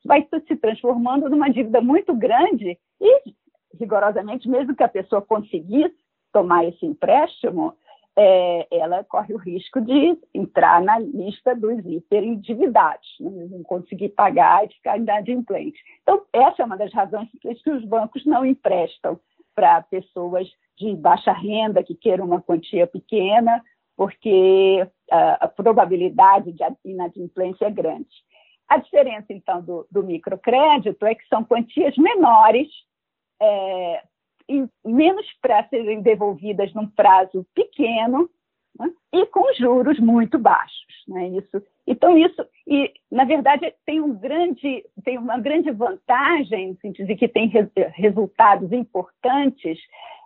vai 0.04 0.26
se 0.46 0.56
transformando 0.56 1.28
numa 1.28 1.48
dívida 1.48 1.80
muito 1.80 2.14
grande 2.14 2.78
e, 3.00 3.22
rigorosamente, 3.78 4.48
mesmo 4.48 4.76
que 4.76 4.84
a 4.84 4.88
pessoa 4.88 5.20
conseguisse 5.20 5.96
tomar 6.32 6.64
esse 6.64 6.86
empréstimo, 6.86 7.74
é, 8.18 8.66
ela 8.70 9.04
corre 9.04 9.34
o 9.34 9.38
risco 9.38 9.80
de 9.80 10.16
entrar 10.32 10.80
na 10.80 10.98
lista 10.98 11.54
dos 11.54 11.84
hiperendividados, 11.84 13.16
né? 13.20 13.48
não 13.50 13.62
conseguir 13.62 14.10
pagar 14.10 14.64
e 14.64 14.72
ficar 14.74 14.96
inadimplente. 14.96 15.78
Então, 16.02 16.22
essa 16.32 16.62
é 16.62 16.64
uma 16.64 16.76
das 16.76 16.92
razões 16.94 17.28
que 17.40 17.70
os 17.70 17.84
bancos 17.84 18.24
não 18.24 18.46
emprestam 18.46 19.18
para 19.54 19.82
pessoas 19.82 20.48
de 20.78 20.94
baixa 20.94 21.32
renda 21.32 21.82
que 21.82 21.94
queiram 21.94 22.26
uma 22.26 22.40
quantia 22.40 22.86
pequena, 22.86 23.62
porque 23.96 24.86
a, 25.10 25.48
probabilidade 25.48 26.52
de 26.52 26.62
inadimplência 26.84 27.66
é 27.66 27.70
grande. 27.70 28.08
A 28.68 28.78
diferença, 28.78 29.26
então, 29.30 29.62
do, 29.62 29.86
do 29.90 30.02
microcrédito 30.02 31.06
é 31.06 31.14
que 31.14 31.26
são 31.28 31.44
quantias 31.44 31.96
menores, 31.96 32.68
é, 33.40 34.02
e 34.48 34.64
menos 34.84 35.26
para 35.40 35.68
serem 35.68 36.00
devolvidas 36.00 36.72
num 36.72 36.86
prazo 36.86 37.46
pequeno 37.54 38.28
né? 38.78 38.90
e 39.12 39.26
com 39.26 39.52
juros 39.54 39.98
muito 39.98 40.38
baixos. 40.38 41.04
Né? 41.08 41.28
Isso, 41.28 41.62
então, 41.86 42.16
isso, 42.16 42.44
e, 42.66 42.92
na 43.10 43.24
verdade, 43.24 43.72
tem, 43.84 44.00
um 44.00 44.14
grande, 44.14 44.84
tem 45.04 45.18
uma 45.18 45.38
grande 45.38 45.70
vantagem, 45.70 46.70
no 46.70 46.76
sentido 46.78 47.06
de 47.06 47.16
que 47.16 47.28
tem 47.28 47.48
re, 47.48 47.68
resultados 47.94 48.72
importantes 48.72 49.78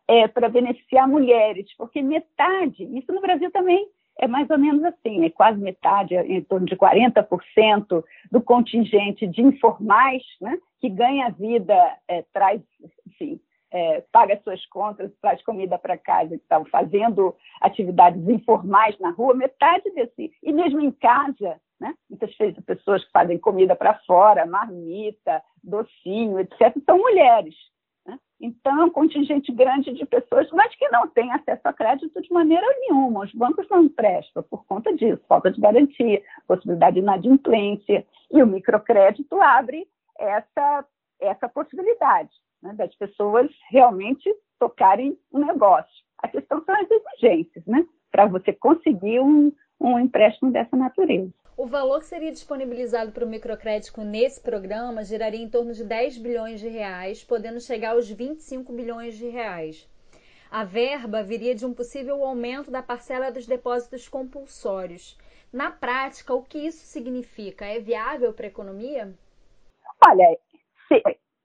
é, 0.09 0.27
para 0.27 0.49
beneficiar 0.49 1.09
mulheres, 1.09 1.67
porque 1.77 2.03
metade, 2.03 2.85
isso 2.99 3.13
no 3.13 3.21
Brasil 3.21 3.51
também 3.51 3.87
é 4.21 4.29
mais 4.29 4.49
ou 4.51 4.59
menos 4.59 4.85
assim, 4.85 5.25
é 5.25 5.31
quase 5.31 5.59
metade, 5.59 6.15
em 6.15 6.43
torno 6.43 6.67
de 6.67 6.77
40% 6.77 8.05
do 8.31 8.41
contingente 8.43 9.27
de 9.27 9.41
informais, 9.41 10.23
né, 10.41 10.59
que 10.79 10.91
ganha 10.91 11.31
vida, 11.31 11.75
é, 12.07 12.23
traz, 12.31 12.61
enfim, 13.07 13.41
é, 13.71 14.05
paga 14.13 14.39
suas 14.45 14.65
contas, 14.67 15.11
traz 15.23 15.43
comida 15.43 15.79
para 15.79 15.97
casa, 15.97 16.35
estão 16.35 16.67
fazendo 16.67 17.35
atividades 17.63 18.29
informais 18.29 18.99
na 18.99 19.11
rua, 19.11 19.33
metade 19.33 19.91
desse, 19.95 20.31
e 20.43 20.53
mesmo 20.53 20.81
em 20.81 20.91
casa, 20.91 21.59
né? 21.81 21.95
muitas 22.09 22.37
vezes 22.37 22.63
pessoas 22.65 23.03
que 23.03 23.11
fazem 23.13 23.39
comida 23.39 23.75
para 23.75 23.99
fora, 24.07 24.45
marmita, 24.45 25.43
docinho, 25.65 26.39
etc., 26.41 26.77
são 26.85 26.99
mulheres. 26.99 27.55
Então, 28.41 28.87
um 28.87 28.91
contingente 28.91 29.53
grande 29.53 29.93
de 29.93 30.07
pessoas, 30.07 30.49
mas 30.51 30.75
que 30.75 30.89
não 30.89 31.07
têm 31.09 31.31
acesso 31.33 31.61
a 31.65 31.73
crédito 31.73 32.23
de 32.23 32.33
maneira 32.33 32.67
nenhuma. 32.81 33.25
Os 33.25 33.33
bancos 33.35 33.69
não 33.69 33.85
emprestam 33.85 34.43
por 34.45 34.65
conta 34.65 34.95
disso, 34.97 35.21
falta 35.29 35.51
de 35.51 35.61
garantia, 35.61 36.23
possibilidade 36.47 36.95
de 36.95 37.01
inadimplência, 37.01 38.07
e 38.31 38.43
o 38.43 38.47
microcrédito 38.47 39.41
abre 39.43 39.87
essa, 40.19 40.87
essa 41.21 41.49
possibilidade 41.51 42.31
né, 42.63 42.73
das 42.73 42.95
pessoas 42.95 43.51
realmente 43.69 44.35
tocarem 44.59 45.19
um 45.33 45.41
negócio. 45.41 46.05
A 46.19 46.29
questão 46.29 46.65
são 46.65 46.75
as 46.75 46.89
exigências, 46.91 47.65
né, 47.67 47.87
para 48.11 48.25
você 48.25 48.55
conseguir 48.55 49.21
um, 49.21 49.53
um 49.79 49.99
empréstimo 49.99 50.51
dessa 50.51 50.77
natureza. 50.77 51.33
O 51.61 51.67
valor 51.67 51.99
que 51.99 52.07
seria 52.07 52.33
disponibilizado 52.33 53.13
para 53.13 53.23
o 53.23 53.29
microcrédito 53.29 54.01
nesse 54.01 54.41
programa 54.41 55.05
geraria 55.05 55.43
em 55.43 55.51
torno 55.51 55.75
de 55.75 55.85
10 55.85 56.17
bilhões 56.17 56.59
de 56.59 56.69
reais, 56.69 57.23
podendo 57.23 57.61
chegar 57.61 57.91
aos 57.91 58.09
25 58.09 58.73
bilhões 58.73 59.19
de 59.19 59.29
reais. 59.29 59.87
A 60.51 60.65
verba 60.65 61.23
viria 61.23 61.55
de 61.55 61.67
um 61.67 61.75
possível 61.75 62.25
aumento 62.25 62.71
da 62.71 62.83
parcela 62.83 63.31
dos 63.31 63.47
depósitos 63.47 64.09
compulsórios. 64.09 65.19
Na 65.53 65.71
prática, 65.71 66.33
o 66.33 66.43
que 66.43 66.57
isso 66.67 66.87
significa? 66.87 67.67
É 67.67 67.79
viável 67.79 68.33
para 68.33 68.47
a 68.47 68.49
economia? 68.49 69.13
Olha, 70.09 70.39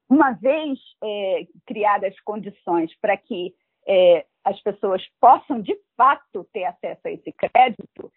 uma 0.09 0.31
vez 0.31 0.79
é, 1.03 1.45
criadas 1.65 2.17
condições 2.21 2.89
para 3.01 3.17
que 3.17 3.53
é, 3.85 4.25
as 4.45 4.61
pessoas 4.61 5.05
possam, 5.19 5.59
de 5.59 5.77
fato, 5.97 6.47
ter 6.53 6.63
acesso 6.63 7.01
a 7.05 7.11
esse 7.11 7.33
crédito, 7.33 8.09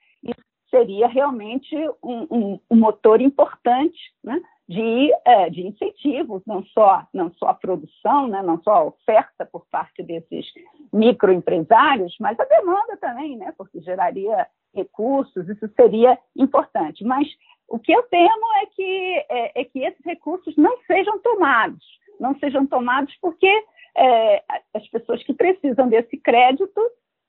seria 0.71 1.09
realmente 1.09 1.75
um, 2.03 2.27
um, 2.31 2.61
um 2.71 2.77
motor 2.77 3.21
importante 3.21 3.99
né, 4.23 4.41
de, 4.69 5.13
é, 5.25 5.49
de 5.49 5.67
incentivos, 5.67 6.43
não 6.47 6.63
só, 6.67 7.07
não 7.13 7.33
só 7.35 7.49
a 7.49 7.55
produção, 7.55 8.29
né, 8.29 8.43
não 8.43 8.63
só 8.63 8.71
a 8.73 8.85
oferta 8.85 9.47
por 9.47 9.67
parte 9.71 10.03
desses 10.03 10.47
microempresários, 10.93 12.15
mas 12.21 12.39
a 12.39 12.45
demanda 12.45 12.97
também, 12.99 13.37
né, 13.37 13.53
porque 13.57 13.81
geraria 13.81 14.47
recursos, 14.75 15.49
isso 15.49 15.69
seria 15.75 16.19
importante. 16.37 17.05
Mas 17.05 17.27
o 17.67 17.79
que 17.79 17.93
eu 17.93 18.03
temo 18.05 18.47
é 18.63 18.67
que, 18.67 19.27
é, 19.29 19.61
é 19.61 19.65
que 19.65 19.81
esses 19.81 20.05
recursos 20.05 20.57
não 20.57 20.79
sejam 20.87 21.19
tomados, 21.21 21.85
não 22.21 22.39
sejam 22.39 22.67
tomados 22.67 23.15
porque 23.21 23.51
é, 23.97 24.45
as 24.75 24.87
pessoas 24.89 25.23
que 25.25 25.33
precisam 25.33 25.89
desse 25.89 26.17
crédito 26.19 26.81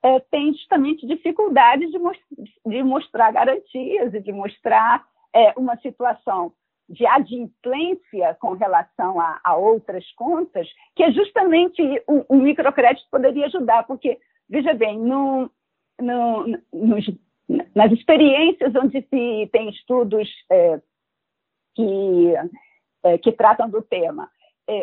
é, 0.04 0.20
têm 0.20 0.54
justamente 0.54 1.06
dificuldade 1.06 1.88
de, 1.88 2.00
most 2.00 2.22
de, 2.66 2.84
mostrar 2.84 3.32
garantias 3.32 4.14
e 4.14 4.20
de 4.20 4.32
mostrar 4.32 5.06
é, 5.34 5.54
uma 5.58 5.78
situação 5.78 6.54
de 6.88 7.06
adimplência 7.06 8.36
com 8.40 8.54
relação 8.54 9.20
a, 9.20 9.40
a, 9.44 9.56
outras 9.56 10.10
contas, 10.14 10.68
que 10.96 11.04
é 11.04 11.12
justamente 11.12 11.82
o, 12.08 12.26
o, 12.30 12.36
microcrédito 12.38 13.08
poderia 13.12 13.46
ajudar, 13.46 13.86
porque, 13.86 14.18
veja 14.50 14.74
bem, 14.74 14.98
no, 14.98 15.52
no, 16.02 16.46
nas 17.76 17.92
experiências 17.92 18.74
onde 18.76 19.02
se 19.02 19.50
tem 19.52 19.70
estudos 19.70 20.28
é, 20.52 20.82
que, 21.76 22.34
que 23.22 23.32
tratam 23.34 23.70
do 23.70 23.82
tema, 23.82 24.30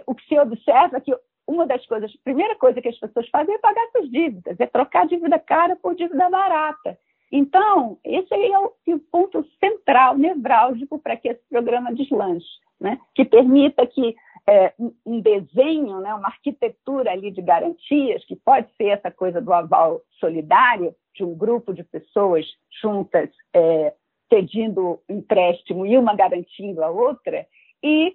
o 0.07 0.15
que 0.15 0.25
se 0.27 0.39
observa 0.39 0.97
é 0.97 1.01
que 1.01 1.13
uma 1.47 1.67
das 1.67 1.85
coisas, 1.87 2.11
a 2.11 2.25
primeira 2.25 2.57
coisa 2.57 2.81
que 2.81 2.89
as 2.89 2.99
pessoas 2.99 3.29
fazem 3.29 3.55
é 3.55 3.59
pagar 3.59 3.87
suas 3.93 4.11
dívidas, 4.11 4.59
é 4.59 4.67
trocar 4.67 5.07
dívida 5.07 5.39
cara 5.39 5.77
por 5.77 5.95
dívida 5.95 6.29
barata. 6.29 6.99
Então, 7.31 7.99
esse 8.05 8.33
é 8.35 8.59
o, 8.59 8.73
o 8.87 8.99
ponto 8.99 9.45
central, 9.59 10.17
nevrálgico, 10.17 10.99
para 10.99 11.17
que 11.17 11.29
esse 11.29 11.43
programa 11.49 11.95
deslanche, 11.95 12.47
né? 12.81 12.99
que 13.15 13.25
permita 13.25 13.87
que 13.87 14.15
é, 14.49 14.73
um 15.05 15.21
desenho, 15.21 15.99
né, 16.01 16.15
uma 16.15 16.29
arquitetura 16.29 17.11
ali 17.11 17.33
de 17.33 17.43
garantias, 17.43 18.25
que 18.25 18.37
pode 18.37 18.69
ser 18.77 18.87
essa 18.87 19.11
coisa 19.11 19.41
do 19.41 19.53
aval 19.53 20.01
solidário, 20.21 20.95
de 21.15 21.25
um 21.25 21.35
grupo 21.35 21.75
de 21.75 21.83
pessoas 21.83 22.47
juntas 22.81 23.29
é, 23.53 23.93
pedindo 24.31 25.01
empréstimo 25.09 25.85
e 25.85 25.99
uma 25.99 26.15
garantindo 26.15 26.83
a 26.85 26.91
outra, 26.91 27.47
e 27.83 28.15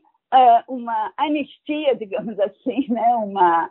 uma 0.68 1.12
anistia, 1.18 1.96
digamos 1.96 2.38
assim, 2.40 2.86
né? 2.90 3.16
uma, 3.16 3.70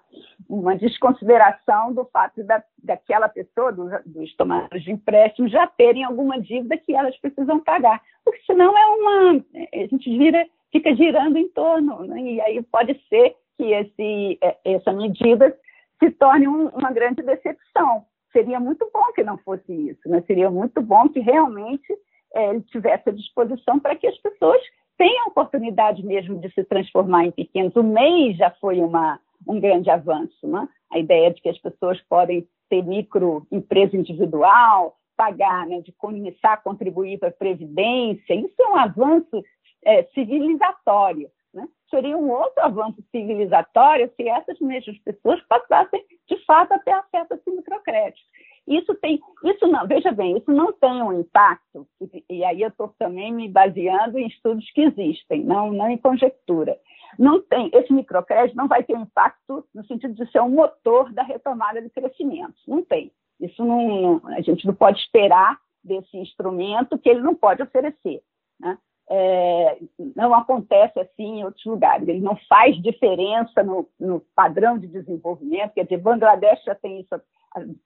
uma 0.49 0.77
desconsideração 0.77 1.93
do 1.93 2.05
fato 2.07 2.43
da, 2.45 2.63
daquela 2.83 3.29
pessoa, 3.29 3.73
dos, 3.73 3.91
dos 4.07 4.35
tomadores 4.37 4.83
de 4.85 4.93
empréstimo, 4.93 5.49
já 5.49 5.67
terem 5.67 6.05
alguma 6.05 6.41
dívida 6.41 6.77
que 6.77 6.95
elas 6.95 7.17
precisam 7.19 7.61
pagar. 7.61 8.01
Porque 8.25 8.43
senão 8.47 8.77
é 8.77 8.87
uma. 8.87 9.45
A 9.75 9.87
gente 9.87 10.19
vira, 10.19 10.47
fica 10.71 10.95
girando 10.95 11.37
em 11.37 11.49
torno, 11.49 12.05
né? 12.05 12.21
e 12.21 12.41
aí 12.41 12.63
pode 12.63 12.95
ser 13.09 13.35
que 13.57 13.73
esse, 13.73 14.39
é, 14.43 14.57
essa 14.65 14.93
medida 14.93 15.57
se 15.99 16.11
torne 16.13 16.49
um, 16.49 16.69
uma 16.69 16.93
grande 16.93 17.23
decepção 17.23 18.05
seria 18.33 18.61
muito 18.61 18.89
bom 18.93 19.13
que 19.13 19.23
não 19.23 19.37
fosse 19.39 19.73
isso, 19.73 20.09
né? 20.09 20.23
seria 20.27 20.51
muito 20.51 20.81
bom 20.81 21.09
que 21.09 21.21
realmente 21.21 21.93
é, 22.35 22.51
ele 22.51 22.63
tivesse 22.63 23.09
a 23.09 23.13
disposição 23.13 23.79
para 23.79 23.97
que 23.97 24.07
as 24.07 24.17
pessoas 24.19 24.61
tenham 25.01 25.25
a 25.25 25.29
oportunidade 25.29 26.05
mesmo 26.05 26.39
de 26.39 26.53
se 26.53 26.63
transformar 26.63 27.25
em 27.25 27.31
pequenos. 27.31 27.75
O 27.75 27.83
MEI 27.83 28.35
já 28.35 28.51
foi 28.61 28.81
uma, 28.81 29.19
um 29.49 29.59
grande 29.59 29.89
avanço, 29.89 30.47
né? 30.47 30.69
a 30.93 30.99
ideia 30.99 31.33
de 31.33 31.41
que 31.41 31.49
as 31.49 31.57
pessoas 31.57 31.99
podem 32.03 32.47
ter 32.69 32.85
microempresa 32.85 33.97
individual, 33.97 34.99
pagar, 35.17 35.67
né, 35.67 35.81
de 35.81 35.93
começar 35.93 36.53
a 36.53 36.57
contribuir 36.59 37.19
para 37.19 37.31
a 37.31 37.33
Previdência, 37.33 38.35
isso 38.35 38.55
é 38.61 38.69
um 38.69 38.77
avanço 38.77 39.43
é, 39.85 40.03
civilizatório. 40.15 41.31
Né? 41.55 41.67
Seria 41.89 42.17
um 42.17 42.31
outro 42.31 42.63
avanço 42.63 43.03
civilizatório 43.11 44.11
se 44.17 44.29
essas 44.29 44.61
mesmas 44.61 44.99
pessoas 44.99 45.41
passassem, 45.49 46.05
de 46.29 46.45
fato, 46.45 46.73
a 46.73 46.79
ter 46.79 46.93
acesso 46.93 47.33
a 47.33 47.37
esse 47.37 47.51
microcrédito. 47.51 48.21
Isso 48.67 48.95
tem, 48.97 49.21
isso 49.45 49.67
não, 49.67 49.87
veja 49.87 50.13
bem, 50.13 50.37
isso 50.37 50.51
não 50.53 50.73
tem 50.73 51.03
um 51.03 51.21
impacto, 51.21 51.89
e 52.29 52.45
aí 52.45 52.63
eu 52.63 52.69
estou 52.69 52.95
também 52.99 53.33
me 53.33 53.49
baseando 53.49 54.19
em 54.19 54.27
estudos 54.27 54.71
que 54.73 54.83
existem, 54.83 55.43
não, 55.43 55.73
não 55.73 55.89
em 55.89 55.99
conjectura. 55.99 56.79
Não 57.19 57.43
tem, 57.43 57.71
esse 57.75 57.93
microcrédito 57.93 58.57
não 58.57 58.69
vai 58.69 58.85
ter 58.85 58.97
impacto 58.97 59.67
no 59.75 59.85
sentido 59.87 60.15
de 60.15 60.31
ser 60.31 60.41
um 60.41 60.51
motor 60.51 61.13
da 61.13 61.23
retomada 61.23 61.83
de 61.83 61.91
crescimento. 61.91 62.55
Não 62.69 62.85
tem. 62.85 63.11
Isso 63.41 63.65
não, 63.65 64.21
a 64.27 64.41
gente 64.41 64.67
não 64.67 64.75
pode 64.75 65.01
esperar 65.01 65.59
desse 65.83 66.17
instrumento 66.17 66.99
que 66.99 67.09
ele 67.09 67.21
não 67.21 67.35
pode 67.35 67.63
oferecer. 67.63 68.23
Né? 68.61 68.79
É, 69.13 69.79
não 70.15 70.33
acontece 70.33 71.01
assim 71.01 71.41
em 71.41 71.45
outros 71.45 71.65
lugares. 71.65 72.07
Ele 72.07 72.21
não 72.21 72.37
faz 72.49 72.81
diferença 72.81 73.61
no, 73.65 73.89
no, 73.99 74.21
padrão 74.37 74.79
de 74.79 74.87
desenvolvimento. 74.87 75.73
Quer 75.73 75.83
dizer, 75.83 75.99
Bangladesh 75.99 76.63
já 76.65 76.77
tem 76.77 77.01
isso 77.01 77.15
há 77.15 77.21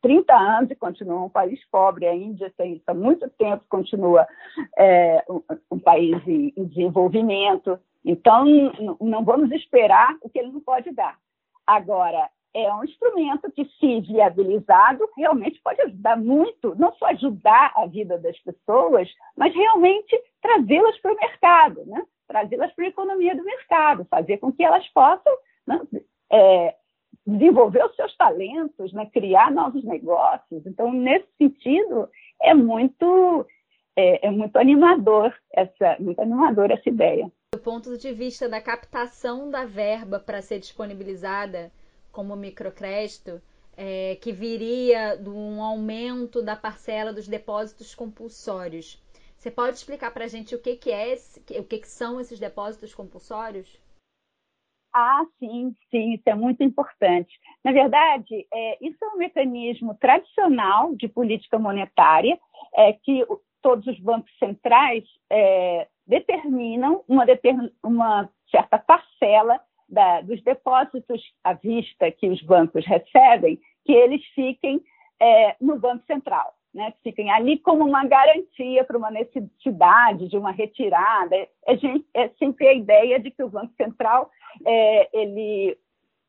30 0.03 0.35
anos 0.35 0.71
e 0.71 0.75
continua 0.75 1.23
um 1.23 1.31
país 1.31 1.59
pobre. 1.71 2.07
A 2.07 2.15
Índia 2.15 2.53
tem 2.59 2.75
isso 2.75 2.85
há 2.87 2.93
muito 2.93 3.27
tempo, 3.31 3.65
continua 3.71 4.27
é, 4.77 5.25
um, 5.29 5.43
um, 5.71 5.79
país 5.79 6.17
em, 6.29 6.53
em 6.55 6.65
desenvolvimento. 6.67 7.79
Então, 8.05 8.45
não 9.01 9.25
vamos 9.25 9.51
esperar 9.51 10.15
o 10.21 10.29
que 10.29 10.39
ele 10.39 10.53
não 10.53 10.61
pode 10.61 10.91
dar. 10.93 11.17
Agora, 11.67 12.29
é 12.55 12.73
um 12.73 12.85
instrumento 12.85 13.51
que, 13.51 13.65
se 13.65 14.01
viabilizado, 14.01 15.09
realmente 15.17 15.61
pode 15.61 15.83
ajudar 15.83 16.17
muito, 16.17 16.75
não 16.77 16.95
só 16.95 17.07
ajudar 17.07 17.73
a 17.75 17.87
vida 17.87 18.17
das 18.19 18.39
pessoas, 18.39 19.09
mas 19.37 19.53
realmente 19.53 20.17
trazê-las 20.41 20.97
para 21.01 21.13
o 21.13 21.17
mercado, 21.17 21.85
né? 21.85 22.03
trazê-las 22.29 22.73
para 22.73 22.85
a 22.85 22.89
economia 22.89 23.35
do 23.35 23.45
mercado, 23.45 24.07
fazer 24.09 24.39
com 24.39 24.53
que 24.53 24.63
elas 24.63 24.87
possam 24.89 25.33
né, 25.67 25.81
é, 26.33 26.75
desenvolver 27.27 27.85
os 27.85 27.97
seus 27.97 28.17
talentos, 28.17 28.93
né, 28.93 29.07
criar 29.13 29.51
novos 29.51 29.85
negócios. 29.85 30.65
Então, 30.65 30.93
nesse 30.93 31.29
sentido, 31.37 32.09
é 32.41 32.55
muito 32.55 33.47
é, 33.97 34.27
é 34.27 34.31
muito 34.31 34.57
animador 34.57 35.35
essa 35.53 35.97
muito 36.01 36.21
animador 36.21 36.71
essa 36.71 36.89
ideia. 36.89 37.31
Do 37.53 37.61
ponto 37.61 37.97
de 37.97 38.13
vista 38.13 38.49
da 38.49 38.61
captação 38.61 39.51
da 39.51 39.65
verba 39.65 40.19
para 40.19 40.43
ser 40.43 40.59
disponibilizada 40.59 41.71
como 42.15 42.37
microcrédito, 42.37 43.43
é, 43.77 44.17
que 44.23 44.33
viria 44.33 45.17
de 45.17 45.29
um 45.29 45.61
aumento 45.63 46.41
da 46.41 46.55
parcela 46.55 47.13
dos 47.13 47.27
depósitos 47.27 47.95
compulsórios. 47.95 49.03
Você 49.37 49.51
pode 49.51 49.77
explicar 49.77 50.13
para 50.13 50.25
a 50.25 50.29
gente 50.29 50.55
o 50.55 50.59
que, 50.61 50.77
que 50.77 50.91
é, 50.91 51.17
o 51.59 51.65
que, 51.65 51.81
que 51.81 51.89
são 51.89 52.21
esses 52.21 52.39
depósitos 52.39 52.95
compulsórios? 52.95 53.79
Ah, 54.95 55.25
sim, 55.41 55.75
sim, 55.91 56.15
isso 56.15 56.23
é 56.27 56.37
muito 56.37 56.63
importante. 56.63 57.37
Na 57.65 57.73
verdade, 57.73 58.47
é, 58.55 58.79
isso 58.81 58.97
é 59.05 59.09
um 59.09 59.19
mecanismo 59.19 59.97
tradicional 59.97 60.95
de 60.95 61.09
política 61.09 61.59
monetária 61.59 62.39
é, 62.77 62.93
que 62.93 63.27
todos 63.61 63.85
os 63.89 63.99
bancos 63.99 64.31
centrais 64.39 65.03
é, 65.29 65.89
determinam 66.07 67.03
uma, 67.09 67.25
uma 67.83 68.31
certa 68.51 68.79
parcela 68.79 69.61
da, 69.89 70.21
dos 70.21 70.43
depósitos 70.43 71.23
à 71.43 71.53
vista 71.53 72.11
que 72.11 72.29
os 72.29 72.43
bancos 72.43 72.85
recebem, 72.87 73.59
que 73.85 73.93
eles 73.93 74.25
fiquem 74.35 74.81
é, 75.21 75.57
no 75.61 75.79
Banco 75.79 76.05
Central, 76.07 76.55
né? 76.73 76.93
que 76.93 77.11
fiquem 77.11 77.31
ali 77.31 77.59
como 77.59 77.85
uma 77.85 78.05
garantia 78.05 78.85
para 78.85 78.99
uma 78.99 79.11
necessidade 79.11 80.29
de 80.29 80.37
uma 80.37 80.51
retirada. 80.51 81.37
É, 81.37 81.51
é, 82.15 82.29
sempre 82.39 82.67
a 82.69 82.75
ideia 82.75 83.21
de 83.21 83.31
que 83.31 83.43
o 83.43 83.49
Banco 83.49 83.73
Central 83.77 84.31
é, 84.67 85.09
ele 85.13 85.77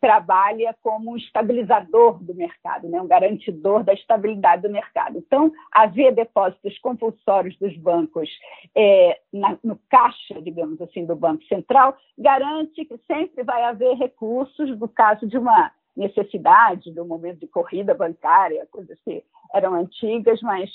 trabalha 0.05 0.75
como 0.83 1.13
um 1.13 1.17
estabilizador 1.17 2.23
do 2.23 2.35
mercado, 2.35 2.87
né? 2.87 3.01
um 3.01 3.07
garantidor 3.07 3.83
da 3.83 3.91
estabilidade 3.91 4.61
do 4.61 4.69
mercado. 4.69 5.17
Então, 5.17 5.51
haver 5.71 6.13
depósitos 6.13 6.77
compulsórios 6.77 7.57
dos 7.57 7.75
bancos 7.75 8.29
é, 8.75 9.19
na, 9.33 9.57
no 9.63 9.79
caixa, 9.89 10.39
digamos 10.43 10.79
assim, 10.79 11.07
do 11.07 11.15
Banco 11.15 11.43
Central, 11.45 11.97
garante 12.15 12.85
que 12.85 12.99
sempre 13.07 13.43
vai 13.43 13.63
haver 13.63 13.95
recursos 13.95 14.77
no 14.77 14.87
caso 14.87 15.25
de 15.25 15.39
uma 15.39 15.71
necessidade, 15.97 16.91
do 16.91 17.03
momento 17.03 17.39
de 17.39 17.47
corrida 17.47 17.95
bancária, 17.95 18.67
coisas 18.69 18.99
que 19.03 19.23
eram 19.55 19.73
antigas, 19.73 20.39
mas 20.43 20.69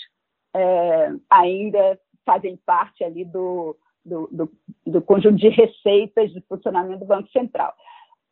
é, 0.53 1.13
ainda 1.31 2.01
fazem 2.27 2.57
parte 2.67 3.05
ali 3.05 3.25
do, 3.25 3.77
do, 4.05 4.29
do, 4.33 4.53
do 4.85 5.01
conjunto 5.01 5.37
de 5.37 5.51
receitas 5.51 6.33
de 6.33 6.41
funcionamento 6.49 6.99
do 6.99 7.07
Banco 7.07 7.31
Central. 7.31 7.73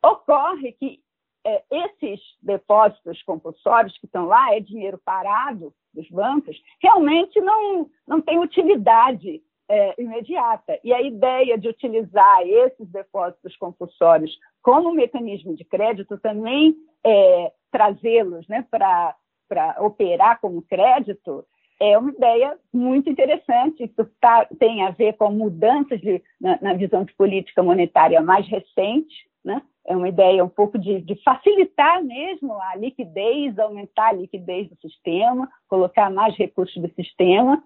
Ocorre 0.03 0.71
que 0.73 0.99
é, 1.45 1.63
esses 1.71 2.19
depósitos 2.41 3.21
compulsórios 3.23 3.97
que 3.97 4.05
estão 4.05 4.25
lá, 4.25 4.53
é 4.53 4.59
dinheiro 4.59 4.99
parado 5.03 5.73
dos 5.93 6.09
bancos, 6.09 6.61
realmente 6.81 7.39
não, 7.41 7.89
não 8.07 8.21
tem 8.21 8.39
utilidade 8.39 9.41
é, 9.69 10.01
imediata. 10.01 10.79
E 10.83 10.93
a 10.93 11.01
ideia 11.01 11.57
de 11.57 11.69
utilizar 11.69 12.41
esses 12.41 12.87
depósitos 12.89 13.55
compulsórios 13.57 14.37
como 14.61 14.91
mecanismo 14.91 15.55
de 15.55 15.63
crédito 15.63 16.17
também 16.17 16.75
é, 17.05 17.51
trazê-los 17.71 18.47
né, 18.47 18.65
para 18.69 19.15
operar 19.79 20.39
como 20.41 20.61
crédito 20.63 21.45
é 21.79 21.97
uma 21.97 22.11
ideia 22.11 22.57
muito 22.73 23.09
interessante. 23.09 23.85
Isso 23.85 24.11
tá, 24.19 24.45
tem 24.59 24.85
a 24.85 24.91
ver 24.91 25.13
com 25.13 25.31
mudanças 25.31 26.01
de, 26.01 26.21
na, 26.39 26.59
na 26.61 26.73
visão 26.73 27.05
de 27.05 27.13
política 27.13 27.63
monetária 27.63 28.21
mais 28.21 28.45
recente, 28.47 29.29
né? 29.43 29.61
É 29.89 29.95
uma 29.95 30.07
ideia 30.07 30.45
um 30.45 30.49
pouco 30.49 30.77
de, 30.77 31.01
de, 31.01 31.15
facilitar 31.23 32.03
mesmo 32.03 32.53
a 32.61 32.75
liquidez, 32.75 33.57
aumentar 33.57 34.09
a 34.09 34.13
liquidez 34.13 34.69
do 34.69 34.77
sistema, 34.79 35.49
colocar 35.67 36.11
mais 36.11 36.35
recursos 36.37 36.79
do 36.79 36.93
sistema. 36.93 37.63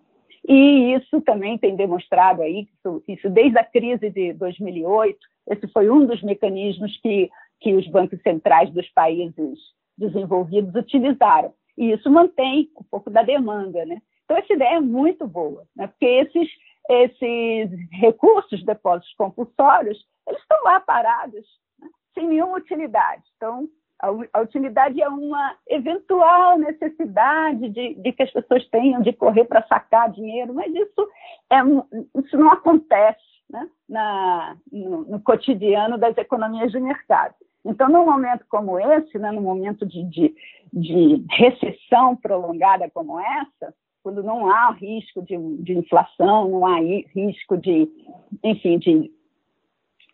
E 0.48 0.94
isso 0.94 1.20
também 1.20 1.58
tem 1.58 1.76
demonstrado 1.76 2.42
aí, 2.42 2.66
isso, 2.78 3.04
isso 3.10 3.30
desde 3.30 3.58
a 3.58 3.64
crise 3.66 4.10
de 4.10 4.32
2008, 4.34 5.18
esse 5.50 5.68
foi 5.68 5.90
um 5.90 6.06
dos 6.06 6.24
mecanismos 6.24 6.98
que, 7.02 7.30
que 7.60 7.74
os 7.74 7.86
bancos 7.88 8.22
centrais 8.22 8.72
dos 8.72 8.88
países 8.92 9.60
desenvolvidos 9.98 10.74
utilizaram. 10.76 11.54
E 11.78 11.92
isso 11.92 12.10
mantém 12.10 12.70
um 12.80 12.84
pouco 12.90 13.10
da 13.10 13.22
demanda. 13.22 13.86
Né? 13.86 14.02
Então, 14.24 14.38
essa 14.38 14.54
ideia 14.54 14.78
é 14.78 14.82
muito 14.82 15.28
boa, 15.28 15.66
né? 15.76 15.88
porque 15.88 16.06
esses, 16.06 16.50
esses 16.90 17.70
recursos, 17.92 18.64
depósitos 18.64 19.14
compulsórios, 19.16 20.06
eles 20.26 20.42
estão 20.42 20.64
lá 20.64 20.80
parados 20.80 21.46
sem 22.14 22.28
nenhuma 22.28 22.58
utilidade. 22.58 23.24
Então, 23.38 23.68
a, 24.34 24.42
utilidade 24.42 25.02
é 25.02 25.08
uma 25.08 25.56
eventual 25.68 26.58
necessidade 26.58 27.70
de, 27.70 27.96
de 27.96 28.12
que 28.12 28.24
as 28.24 28.32
pessoas 28.32 28.68
tenham 28.70 29.02
de 29.02 29.14
correr 29.14 29.46
para 29.46 29.66
sacar 29.68 30.12
dinheiro, 30.12 30.54
mas 30.54 30.74
isso, 30.74 31.10
é, 31.50 31.58
isso 32.20 32.38
não 32.38 32.52
acontece 32.52 33.22
né, 33.50 33.70
na, 33.88 34.58
no, 34.72 35.06
no, 35.06 35.20
cotidiano 35.22 35.98
das 35.98 36.18
economias 36.18 36.72
de 36.72 36.80
mercado. 36.80 37.36
Então, 37.64 37.88
num 37.88 38.06
momento 38.06 38.46
como 38.50 38.78
esse, 38.78 39.18
né, 39.18 39.32
num 39.32 39.42
momento 39.42 39.86
de, 39.86 40.04
de, 40.04 40.36
de 40.74 41.26
recessão 41.30 42.16
prolongada 42.16 42.90
como 42.90 43.20
essa, 43.20 43.74
quando 44.04 44.22
não 44.22 44.52
há 44.52 44.72
risco 44.72 45.22
de, 45.22 45.38
de 45.64 45.78
inflação, 45.78 46.50
não 46.50 46.66
há 46.66 46.78
risco 47.16 47.56
de, 47.58 47.90
enfim, 48.44 48.78
de 48.78 49.10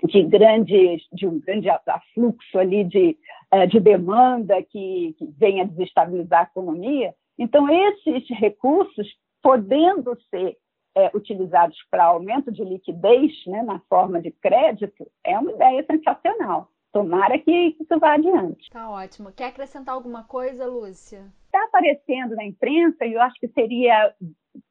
de 0.07 0.23
grandes 0.23 1.01
de 1.11 1.27
um 1.27 1.39
grande 1.39 1.69
afluxo 1.69 2.57
ali 2.57 2.83
de, 2.83 3.17
eh, 3.51 3.67
de 3.67 3.79
demanda 3.79 4.61
que, 4.63 5.15
que 5.17 5.25
venha 5.37 5.65
desestabilizar 5.65 6.41
a 6.41 6.43
economia. 6.43 7.13
Então, 7.37 7.69
esses 7.69 8.27
recursos, 8.37 9.07
podendo 9.41 10.17
ser 10.29 10.57
é, 10.95 11.11
utilizados 11.15 11.77
para 11.89 12.05
aumento 12.05 12.51
de 12.51 12.63
liquidez 12.63 13.31
né, 13.47 13.63
na 13.63 13.79
forma 13.89 14.21
de 14.21 14.31
crédito, 14.31 15.09
é 15.23 15.37
uma 15.37 15.51
ideia 15.51 15.85
sensacional. 15.85 16.69
Tomara 16.91 17.37
que 17.37 17.75
isso 17.79 17.99
vá 17.99 18.15
adiante. 18.15 18.69
Tá 18.71 18.89
ótimo. 18.89 19.31
Quer 19.31 19.45
acrescentar 19.45 19.93
alguma 19.93 20.23
coisa, 20.23 20.65
Lúcia? 20.65 21.31
Aparecendo 21.69 22.35
na 22.35 22.43
imprensa, 22.43 23.05
e 23.05 23.13
eu 23.13 23.21
acho 23.21 23.39
que 23.39 23.47
seria 23.49 24.13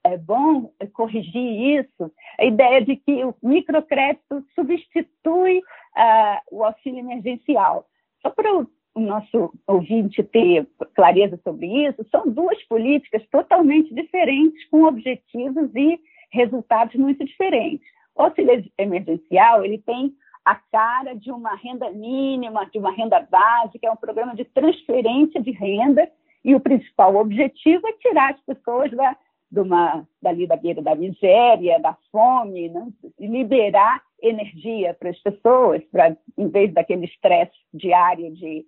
é 0.04 0.16
bom 0.16 0.72
corrigir 0.92 1.80
isso, 1.80 2.12
a 2.38 2.44
ideia 2.44 2.84
de 2.84 2.96
que 2.96 3.24
o 3.24 3.34
microcrédito 3.42 4.44
substitui 4.54 5.58
uh, 5.58 6.38
o 6.50 6.64
auxílio 6.64 6.98
emergencial. 6.98 7.86
Só 8.20 8.30
para 8.30 8.52
o 8.52 9.00
nosso 9.00 9.52
ouvinte 9.66 10.22
ter 10.24 10.66
clareza 10.94 11.38
sobre 11.44 11.66
isso, 11.86 12.04
são 12.10 12.28
duas 12.28 12.60
políticas 12.64 13.24
totalmente 13.30 13.94
diferentes, 13.94 14.68
com 14.68 14.84
objetivos 14.84 15.70
e 15.74 16.00
resultados 16.30 16.94
muito 16.96 17.24
diferentes. 17.24 17.86
O 18.16 18.22
auxílio 18.22 18.64
emergencial 18.76 19.64
ele 19.64 19.78
tem 19.78 20.12
a 20.44 20.54
cara 20.54 21.14
de 21.14 21.30
uma 21.30 21.54
renda 21.54 21.90
mínima, 21.90 22.66
de 22.66 22.78
uma 22.78 22.90
renda 22.90 23.20
básica, 23.20 23.86
é 23.86 23.90
um 23.90 23.96
programa 23.96 24.34
de 24.34 24.44
transferência 24.46 25.40
de 25.40 25.50
renda, 25.50 26.10
e 26.48 26.54
o 26.54 26.60
principal 26.60 27.14
objetivo 27.16 27.86
é 27.86 27.92
tirar 27.92 28.32
as 28.32 28.40
pessoas 28.40 28.90
da 28.92 29.14
de 29.50 29.60
uma, 29.60 30.06
dali 30.20 30.46
da 30.46 30.56
beira 30.56 30.82
da 30.82 30.94
miséria, 30.94 31.80
da 31.80 31.96
fome, 32.12 32.68
né? 32.68 32.86
liberar 33.18 34.02
energia 34.20 34.92
para 34.92 35.08
as 35.08 35.18
pessoas, 35.20 35.82
para 35.90 36.16
em 36.36 36.48
vez 36.48 36.72
daquele 36.72 37.06
estresse 37.06 37.56
diário 37.72 38.30
de, 38.34 38.66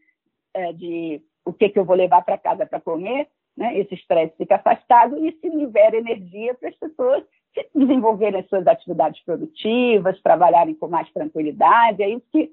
é, 0.54 0.72
de 0.72 1.22
o 1.44 1.52
que, 1.52 1.68
que 1.68 1.78
eu 1.78 1.84
vou 1.84 1.96
levar 1.96 2.22
para 2.22 2.38
casa 2.38 2.64
para 2.64 2.80
comer, 2.80 3.28
né? 3.56 3.78
esse 3.78 3.94
estresse 3.94 4.34
fica 4.38 4.56
afastado 4.56 5.22
e 5.22 5.32
se 5.32 5.48
libera 5.50 5.96
energia 5.96 6.54
para 6.54 6.70
as 6.70 6.76
pessoas 6.76 7.24
se 7.52 7.66
desenvolverem 7.74 8.40
as 8.40 8.48
suas 8.48 8.66
atividades 8.66 9.22
produtivas, 9.24 10.22
trabalharem 10.22 10.74
com 10.74 10.88
mais 10.88 11.10
tranquilidade, 11.12 12.02
é 12.02 12.08
isso 12.08 12.26
que, 12.32 12.50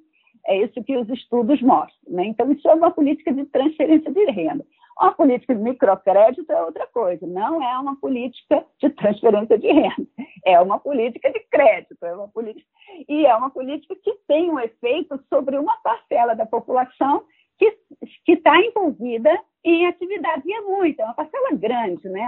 é 0.48 0.63
isso 0.63 0.84
que 0.84 0.98
os 0.98 1.08
estudos 1.10 1.62
mostram. 1.62 2.13
Né? 2.13 2.26
Então, 2.26 2.52
isso 2.52 2.68
é 2.68 2.74
uma 2.74 2.92
política 2.92 3.32
de 3.32 3.46
transferência 3.46 4.12
de 4.12 4.26
renda. 4.32 4.66
Uma 5.00 5.14
política 5.14 5.54
de 5.54 5.62
microcrédito 5.62 6.52
é 6.52 6.64
outra 6.64 6.88
coisa, 6.88 7.26
não 7.28 7.62
é 7.62 7.78
uma 7.78 7.96
política 8.00 8.66
de 8.80 8.90
transferência 8.90 9.58
de 9.58 9.68
renda, 9.68 10.08
é 10.44 10.60
uma 10.60 10.80
política 10.80 11.32
de 11.32 11.40
crédito, 11.52 12.04
é 12.04 12.16
uma 12.16 12.28
política, 12.28 12.68
e 13.08 13.26
é 13.26 13.36
uma 13.36 13.52
política 13.52 13.96
que 14.04 14.14
tem 14.28 14.50
um 14.50 14.60
efeito 14.60 15.20
sobre 15.30 15.58
uma 15.58 15.78
parcela 15.84 16.36
da 16.36 16.48
população 16.48 17.24
que 17.58 18.34
está 18.34 18.56
envolvida 18.60 19.30
em 19.69 19.86
atividades, 19.86 20.45
e 20.45 20.53
é 20.53 20.62
muito, 20.62 21.01
é 21.01 21.03
uma 21.03 21.13
parcela 21.13 21.51
grande, 21.51 22.08
né? 22.08 22.25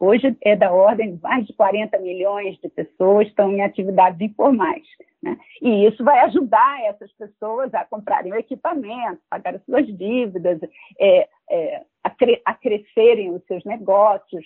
Hoje 0.00 0.36
é 0.42 0.56
da 0.56 0.72
ordem 0.72 1.14
de 1.14 1.22
mais 1.22 1.46
de 1.46 1.52
40 1.52 1.96
milhões 1.98 2.58
de 2.58 2.68
pessoas 2.68 3.28
estão 3.28 3.52
em 3.52 3.62
atividades 3.62 4.20
informais. 4.20 4.82
Né? 5.22 5.38
E 5.62 5.86
isso 5.86 6.02
vai 6.02 6.18
ajudar 6.20 6.82
essas 6.84 7.12
pessoas 7.12 7.72
a 7.72 7.84
comprarem 7.84 8.32
o 8.32 8.36
equipamento, 8.36 9.20
pagar 9.30 9.54
as 9.54 9.64
suas 9.64 9.86
dívidas, 9.86 10.58
é, 10.98 11.28
é, 11.48 11.82
a, 12.02 12.10
cre 12.10 12.40
a, 12.44 12.54
crescerem 12.54 13.30
os 13.30 13.44
seus 13.44 13.64
negócios, 13.64 14.44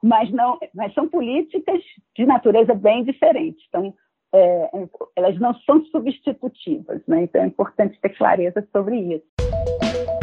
mas 0.00 0.30
não, 0.30 0.58
mas 0.72 0.94
são 0.94 1.08
políticas 1.08 1.82
de 2.16 2.26
natureza 2.26 2.74
bem 2.74 3.02
diferente. 3.02 3.64
Então, 3.68 3.92
é, 4.32 4.70
elas 5.16 5.36
não 5.40 5.52
são 5.60 5.84
substitutivas, 5.86 7.02
né? 7.08 7.24
então 7.24 7.42
é 7.42 7.46
importante 7.46 7.98
ter 8.00 8.10
clareza 8.10 8.64
sobre 8.72 8.96
isso. 8.98 10.19